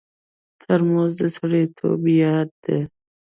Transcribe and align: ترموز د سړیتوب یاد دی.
ترموز 0.61 1.11
د 1.19 1.21
سړیتوب 1.35 2.01
یاد 2.21 2.49
دی. 2.63 2.79